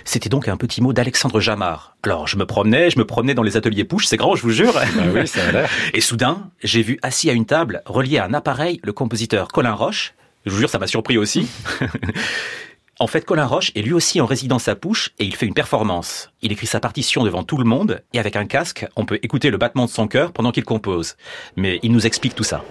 C'était 0.05 0.30
donc 0.30 0.47
un 0.47 0.57
petit 0.57 0.82
mot 0.82 0.93
d'Alexandre 0.93 1.39
Jamard. 1.39 1.95
Alors 2.03 2.28
je 2.28 2.38
me 2.38 2.45
promenais, 2.45 2.89
je 2.89 2.99
me 2.99 3.05
promenais 3.05 3.34
dans 3.34 3.43
les 3.43 3.55
ateliers 3.55 3.86
Pouche, 3.86 4.05
c'est 4.05 4.17
grand, 4.17 4.36
je 4.36 4.41
vous 4.41 4.51
jure. 4.51 4.74
Oui, 5.13 5.28
ça 5.28 5.47
a 5.47 5.51
l'air. 5.51 5.69
Et 5.93 6.01
soudain, 6.01 6.49
j'ai 6.63 6.82
vu 6.82 6.99
assis 7.01 7.30
à 7.30 7.34
une 7.34 7.45
table, 7.45 7.82
relié 7.86 8.17
à 8.17 8.26
un 8.26 8.34
appareil, 8.34 8.80
le 8.84 8.91
compositeur 8.91 9.47
Colin 9.47 9.74
Roche. 9.74 10.13
Je 10.45 10.51
vous 10.51 10.57
jure, 10.57 10.69
ça 10.69 10.80
m'a 10.80 10.88
surpris 10.88 11.17
aussi. 11.17 11.47
en 12.99 13.07
fait, 13.07 13.25
Colin 13.25 13.47
Roche 13.47 13.71
est 13.75 13.81
lui 13.81 13.93
aussi 13.93 14.21
en 14.21 14.27
résidence 14.27 14.67
à 14.67 14.75
Pouche 14.75 15.11
et 15.17 15.25
il 15.25 15.35
fait 15.35 15.47
une 15.47 15.55
performance. 15.55 16.31
Il 16.43 16.51
écrit 16.51 16.67
sa 16.67 16.79
partition 16.79 17.23
devant 17.23 17.43
tout 17.43 17.57
le 17.57 17.63
monde 17.63 18.03
et 18.13 18.19
avec 18.19 18.35
un 18.35 18.45
casque, 18.45 18.85
on 18.95 19.05
peut 19.05 19.19
écouter 19.23 19.49
le 19.49 19.57
battement 19.57 19.85
de 19.85 19.89
son 19.89 20.07
cœur 20.07 20.31
pendant 20.31 20.51
qu'il 20.51 20.63
compose. 20.63 21.15
Mais 21.57 21.79
il 21.81 21.91
nous 21.91 22.05
explique 22.05 22.35
tout 22.35 22.43
ça. 22.43 22.63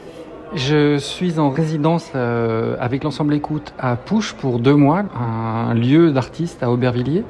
Je 0.54 0.96
suis 0.98 1.40
en 1.40 1.50
résidence 1.50 2.12
euh, 2.14 2.76
avec 2.78 3.02
l'ensemble 3.02 3.34
écoute 3.34 3.74
à 3.80 3.96
Pouche 3.96 4.34
pour 4.34 4.60
deux 4.60 4.76
mois, 4.76 5.04
un 5.18 5.74
lieu 5.74 6.12
d'artiste 6.12 6.62
à 6.62 6.70
Aubervilliers. 6.70 7.24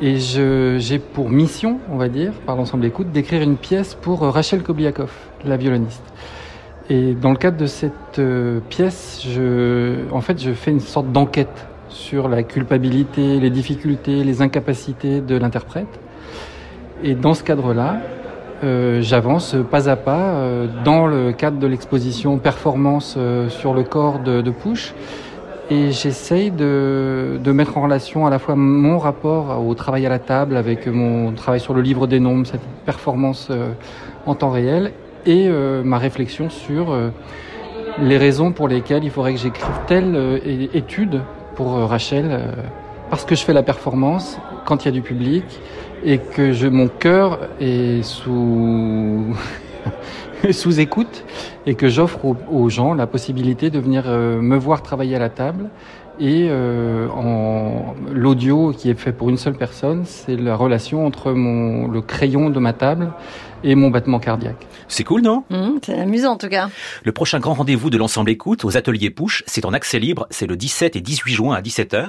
Et 0.00 0.18
j'ai 0.18 0.98
pour 0.98 1.30
mission, 1.30 1.78
on 1.90 1.96
va 1.96 2.08
dire, 2.08 2.32
par 2.44 2.56
l'ensemble 2.56 2.86
écoute, 2.86 3.12
d'écrire 3.12 3.40
une 3.40 3.56
pièce 3.56 3.94
pour 3.94 4.24
euh, 4.24 4.30
Rachel 4.30 4.64
Kobiakov, 4.64 5.12
la 5.44 5.56
violoniste. 5.56 6.02
Et 6.90 7.14
dans 7.14 7.30
le 7.30 7.36
cadre 7.36 7.56
de 7.56 7.66
cette 7.66 8.18
euh, 8.18 8.60
pièce, 8.68 9.24
en 10.10 10.20
fait, 10.20 10.42
je 10.42 10.52
fais 10.52 10.72
une 10.72 10.80
sorte 10.80 11.12
d'enquête 11.12 11.66
sur 11.96 12.28
la 12.28 12.42
culpabilité, 12.42 13.40
les 13.40 13.50
difficultés, 13.50 14.22
les 14.22 14.42
incapacités 14.42 15.20
de 15.20 15.36
l'interprète. 15.36 15.98
Et 17.02 17.14
dans 17.14 17.34
ce 17.34 17.42
cadre-là, 17.42 17.96
euh, 18.64 19.00
j'avance 19.02 19.56
pas 19.70 19.88
à 19.88 19.96
pas 19.96 20.30
euh, 20.34 20.66
dans 20.84 21.06
le 21.06 21.32
cadre 21.32 21.58
de 21.58 21.66
l'exposition 21.66 22.38
performance 22.38 23.16
euh, 23.18 23.48
sur 23.48 23.74
le 23.74 23.82
corps 23.82 24.18
de, 24.20 24.50
Pouche 24.50 24.94
et 25.68 25.90
j'essaye 25.90 26.50
de, 26.50 27.38
de 27.42 27.52
mettre 27.52 27.76
en 27.76 27.82
relation 27.82 28.26
à 28.26 28.30
la 28.30 28.38
fois 28.38 28.56
mon 28.56 28.98
rapport 28.98 29.66
au 29.66 29.74
travail 29.74 30.06
à 30.06 30.08
la 30.08 30.18
table 30.18 30.56
avec 30.56 30.86
mon 30.86 31.32
travail 31.32 31.60
sur 31.60 31.74
le 31.74 31.82
livre 31.82 32.06
des 32.06 32.20
nombres, 32.20 32.46
cette 32.46 32.64
performance 32.86 33.50
en 34.24 34.34
temps 34.34 34.50
réel 34.50 34.92
et 35.26 35.50
ma 35.82 35.98
réflexion 35.98 36.48
sur 36.50 36.96
les 37.98 38.16
raisons 38.16 38.52
pour 38.52 38.68
lesquelles 38.68 39.02
il 39.02 39.10
faudrait 39.10 39.34
que 39.34 39.40
j'écrive 39.40 39.74
telle 39.88 40.40
étude 40.72 41.20
pour 41.56 41.74
euh, 41.74 41.86
Rachel 41.86 42.28
euh, 42.30 42.52
parce 43.10 43.24
que 43.24 43.34
je 43.34 43.42
fais 43.42 43.52
la 43.52 43.62
performance 43.62 44.38
quand 44.64 44.84
il 44.84 44.86
y 44.86 44.88
a 44.88 44.92
du 44.92 45.02
public 45.02 45.44
et 46.04 46.18
que 46.18 46.52
je, 46.52 46.68
mon 46.68 46.88
cœur 46.88 47.40
est 47.60 48.02
sous, 48.02 49.34
sous 50.50 50.80
écoute 50.80 51.24
et 51.66 51.74
que 51.74 51.88
j'offre 51.88 52.20
aux, 52.24 52.68
gens 52.68 52.94
la 52.94 53.06
possibilité 53.06 53.70
de 53.70 53.78
venir 53.78 54.04
euh, 54.06 54.40
me 54.40 54.56
voir 54.56 54.82
travailler 54.82 55.16
à 55.16 55.18
la 55.18 55.30
table 55.30 55.68
Et 56.18 56.48
euh, 56.48 57.08
en 57.10 57.94
l'audio 58.12 58.72
qui 58.72 58.88
est 58.90 58.98
fait 58.98 59.12
pour 59.12 59.28
une 59.28 59.36
seule 59.36 59.54
personne, 59.54 60.04
c'est 60.04 60.36
la 60.36 60.56
relation 60.56 61.04
entre 61.04 61.32
mon, 61.32 61.88
le 61.88 62.00
crayon 62.00 62.50
de 62.50 62.58
ma 62.58 62.72
table 62.72 63.12
et 63.66 63.74
mon 63.74 63.90
battement 63.90 64.20
cardiaque. 64.20 64.66
C'est 64.88 65.04
cool, 65.04 65.22
non? 65.22 65.44
Hum, 65.50 65.80
c'est 65.84 65.98
amusant 65.98 66.32
en 66.32 66.36
tout 66.36 66.48
cas. 66.48 66.70
Le 67.02 67.12
prochain 67.12 67.40
grand 67.40 67.54
rendez-vous 67.54 67.90
de 67.90 67.98
l'ensemble 67.98 68.30
écoute 68.30 68.64
aux 68.64 68.76
ateliers 68.76 69.10
Push, 69.10 69.42
c'est 69.46 69.64
en 69.64 69.72
accès 69.72 69.98
libre, 69.98 70.26
c'est 70.30 70.46
le 70.46 70.56
17 70.56 70.94
et 70.96 71.00
18 71.00 71.34
juin 71.34 71.54
à 71.56 71.60
17h, 71.60 72.06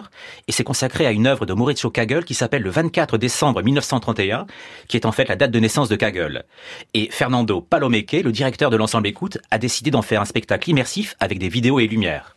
et 0.48 0.52
c'est 0.52 0.64
consacré 0.64 1.08
à 1.08 1.12
une 1.12 1.26
œuvre 1.26 1.46
de 1.46 1.54
Maurizio 1.54 1.90
Kagel 1.90 2.24
qui 2.26 2.36
s'appelle 2.36 2.62
le 2.62 2.70
24 2.70 3.18
décembre 3.18 3.64
1931, 3.64 4.46
qui 4.88 4.98
est 4.98 5.06
en 5.06 5.12
fait 5.12 5.28
la 5.28 5.36
date 5.36 5.52
de 5.52 5.60
naissance 5.60 5.90
de 5.90 5.96
Kagel. 5.96 6.46
Et 6.94 7.10
Fernando 7.12 7.60
Palomeque, 7.60 8.22
le 8.24 8.32
directeur 8.32 8.70
de 8.70 8.78
l'ensemble 8.78 9.08
écoute, 9.08 9.40
a 9.50 9.58
décidé 9.58 9.90
d'en 9.90 10.04
faire 10.04 10.22
un 10.22 10.26
spectacle 10.26 10.70
immersif 10.70 11.16
avec 11.20 11.40
des 11.40 11.50
vidéos 11.50 11.80
et 11.80 11.88
lumières. 11.88 12.36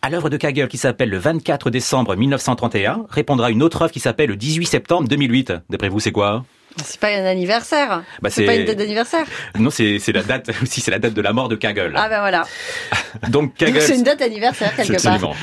À 0.00 0.10
l'œuvre 0.10 0.30
de 0.30 0.36
Kagel 0.36 0.68
qui 0.68 0.78
s'appelle 0.78 1.10
le 1.10 1.18
24 1.18 1.70
décembre 1.70 2.16
1931, 2.16 3.06
répondra 3.10 3.50
une 3.50 3.62
autre 3.62 3.82
œuvre 3.82 3.92
qui 3.92 4.00
s'appelle 4.00 4.30
le 4.30 4.36
18 4.36 4.66
septembre 4.66 5.08
2008. 5.08 5.52
D'après 5.70 5.88
vous, 5.88 6.00
c'est 6.00 6.12
quoi? 6.12 6.44
C'est 6.82 6.98
pas 6.98 7.08
un 7.08 7.24
anniversaire. 7.24 8.02
Bah, 8.20 8.30
c'est 8.30 8.44
pas 8.44 8.54
une 8.54 8.64
date 8.64 8.78
d'anniversaire. 8.78 9.26
Non, 9.58 9.70
c'est 9.70 10.00
la 10.12 10.22
date 10.22 10.50
aussi, 10.62 10.80
c'est 10.80 10.90
la 10.90 10.98
date 10.98 11.14
de 11.14 11.22
la 11.22 11.32
mort 11.32 11.48
de 11.48 11.56
Kagel. 11.56 11.92
Ah 11.94 12.08
ben 12.08 12.20
voilà. 12.20 12.44
Donc 13.28 13.54
Kagel, 13.54 13.82
c'est 13.82 13.96
une 13.96 14.02
date 14.02 14.22
anniversaire 14.22 14.74
quelque 14.74 15.00
part. 15.02 15.14
Absolument. 15.14 15.34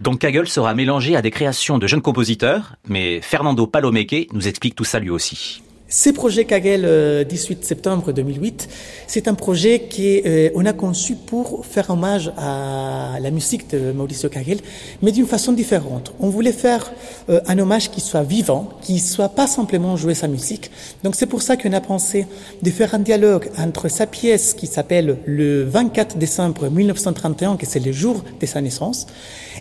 Donc 0.00 0.20
Kagel 0.20 0.48
sera 0.48 0.74
mélangé 0.74 1.16
à 1.16 1.22
des 1.22 1.30
créations 1.30 1.78
de 1.78 1.86
jeunes 1.86 2.02
compositeurs, 2.02 2.76
mais 2.88 3.20
Fernando 3.20 3.66
Palomeque 3.66 4.28
nous 4.32 4.48
explique 4.48 4.74
tout 4.74 4.84
ça 4.84 4.98
lui 4.98 5.10
aussi. 5.10 5.62
Ces 5.92 6.12
projets 6.12 6.44
Kagel 6.44 6.84
euh, 6.84 7.24
18 7.24 7.64
septembre 7.64 8.12
2008, 8.12 8.68
c'est 9.08 9.26
un 9.26 9.34
projet 9.34 9.88
qui 9.90 10.22
euh, 10.24 10.64
a 10.64 10.72
conçu 10.72 11.16
pour 11.16 11.66
faire 11.66 11.90
hommage 11.90 12.30
à 12.38 13.16
la 13.20 13.32
musique 13.32 13.68
de 13.70 13.90
Mauricio 13.90 14.28
Kagel, 14.28 14.60
mais 15.02 15.10
d'une 15.10 15.26
façon 15.26 15.50
différente. 15.52 16.12
On 16.20 16.28
voulait 16.28 16.52
faire 16.52 16.92
euh, 17.28 17.40
un 17.48 17.58
hommage 17.58 17.90
qui 17.90 18.00
soit 18.00 18.22
vivant, 18.22 18.68
qui 18.82 19.00
soit 19.00 19.30
pas 19.30 19.48
simplement 19.48 19.96
jouer 19.96 20.14
sa 20.14 20.28
musique. 20.28 20.70
Donc 21.02 21.16
c'est 21.16 21.26
pour 21.26 21.42
ça 21.42 21.56
qu'on 21.56 21.72
a 21.72 21.80
pensé 21.80 22.24
de 22.62 22.70
faire 22.70 22.94
un 22.94 23.00
dialogue 23.00 23.50
entre 23.58 23.88
sa 23.88 24.06
pièce 24.06 24.54
qui 24.54 24.68
s'appelle 24.68 25.18
le 25.26 25.64
24 25.64 26.18
décembre 26.18 26.70
1931, 26.70 27.56
que 27.56 27.66
c'est 27.66 27.84
le 27.84 27.90
jour 27.90 28.22
de 28.40 28.46
sa 28.46 28.60
naissance, 28.60 29.08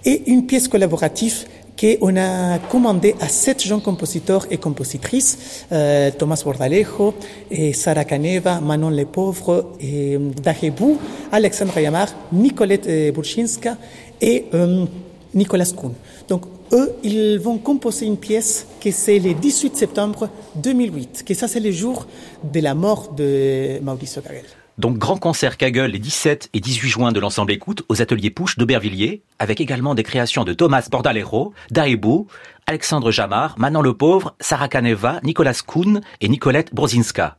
et 0.05 0.29
une 0.29 0.45
pièce 0.45 0.67
collaborative 0.67 1.45
qu'on 1.79 2.17
a 2.17 2.59
commandé 2.59 3.15
à 3.21 3.29
sept 3.29 3.63
jeunes 3.63 3.81
compositeurs 3.81 4.45
et 4.51 4.57
compositrices, 4.57 5.65
euh, 5.71 6.11
Thomas 6.17 6.41
Bordalejo, 6.43 7.13
et 7.49 7.73
Sarah 7.73 8.03
Caneva, 8.03 8.59
Manon 8.59 8.89
Le 8.89 9.05
Pauvre, 9.05 9.71
et 9.79 10.15
euh, 10.15 10.31
Dahebou, 10.43 10.97
Alexandra 11.31 11.81
Yamar, 11.81 12.07
Nicolette 12.33 12.87
euh, 12.87 13.11
Burchinska 13.11 13.77
et 14.19 14.45
euh, 14.53 14.85
Nicolas 15.33 15.65
Kuhn. 15.65 15.93
Donc 16.27 16.43
eux, 16.73 16.91
ils 17.03 17.37
vont 17.39 17.57
composer 17.57 18.05
une 18.05 18.17
pièce 18.17 18.67
qui 18.79 18.91
c'est 18.91 19.19
le 19.19 19.33
18 19.33 19.75
septembre 19.77 20.29
2008, 20.55 21.23
que 21.25 21.33
ça 21.33 21.47
c'est 21.47 21.59
le 21.59 21.71
jour 21.71 22.05
de 22.43 22.59
la 22.59 22.75
mort 22.75 23.13
de 23.13 23.79
Mauricio 23.81 24.21
Kagel. 24.21 24.58
Donc 24.79 24.97
grand 24.97 25.17
concert 25.17 25.57
Kagel 25.57 25.91
les 25.91 25.99
17 25.99 26.51
et 26.53 26.61
18 26.61 26.87
juin 26.89 27.11
de 27.11 27.19
l'ensemble 27.19 27.51
écoute 27.51 27.83
aux 27.89 28.01
ateliers 28.01 28.29
Push 28.29 28.57
d'Aubervilliers, 28.57 29.23
avec 29.37 29.59
également 29.59 29.93
des 29.93 30.03
créations 30.03 30.45
de 30.45 30.53
Thomas 30.53 30.87
Bordalero, 30.89 31.53
Daebou, 31.69 32.27
Alexandre 32.65 33.11
Jamar, 33.11 33.59
Manon 33.59 33.81
Le 33.81 33.93
Pauvre, 33.93 34.37
Sarah 34.39 34.69
Caneva, 34.69 35.19
Nicolas 35.21 35.61
Kuhn 35.67 35.99
et 36.21 36.29
Nicolette 36.29 36.73
Brozinska. 36.73 37.35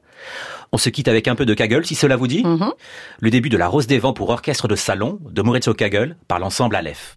On 0.71 0.77
se 0.77 0.91
quitte 0.91 1.09
avec 1.09 1.29
un 1.29 1.35
peu 1.35 1.47
de 1.47 1.55
Kagel, 1.55 1.87
si 1.87 1.95
cela 1.95 2.17
vous 2.17 2.27
dit 2.27 2.45
Mhm. 2.45 2.73
Le 3.21 3.31
début 3.31 3.49
de 3.49 3.57
la 3.57 3.69
Rose 3.69 3.87
des 3.87 3.99
Vents 3.99 4.13
pour 4.13 4.29
orchestre 4.29 4.69
de 4.69 4.77
salon 4.77 5.19
de 5.25 5.41
Maurizio 5.41 5.73
Kagel 5.73 6.19
par 6.29 6.41
l'ensemble 6.41 6.77
Aleph. 6.77 7.17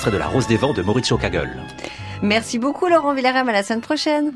Extrait 0.00 0.12
de 0.12 0.16
La 0.16 0.28
Rose 0.28 0.46
des 0.46 0.56
Vents 0.56 0.72
de 0.72 0.80
Maurizio 0.80 1.18
Kagel. 1.18 1.50
Merci 2.22 2.58
beaucoup 2.58 2.86
Laurent 2.86 3.12
Villarem, 3.12 3.46
à 3.50 3.52
la 3.52 3.62
semaine 3.62 3.82
prochaine. 3.82 4.32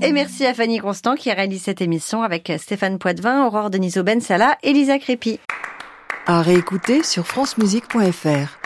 Et 0.00 0.12
merci 0.12 0.46
à 0.46 0.54
Fanny 0.54 0.78
Constant 0.78 1.14
qui 1.14 1.30
a 1.30 1.34
réalisé 1.34 1.62
cette 1.62 1.82
émission 1.82 2.22
avec 2.22 2.50
Stéphane 2.56 2.98
Poitvin, 2.98 3.44
Aurore 3.44 3.68
Deniso 3.68 4.02
Bensala 4.02 4.56
et 4.62 4.72
Lisa 4.72 4.98
Crépy. 4.98 5.40
À 6.24 6.40
réécouter 6.40 7.02
sur 7.02 7.26
francemusique.fr. 7.26 8.63